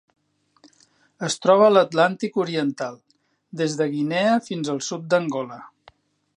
Es 1.27 1.35
troba 1.43 1.67
a 1.67 1.73
l'Atlàntic 1.73 2.41
oriental: 2.45 2.97
des 3.63 3.79
de 3.83 3.87
Guinea 3.95 4.35
fins 4.51 4.73
al 4.75 4.85
sud 4.91 5.07
d'Angola. 5.13 5.63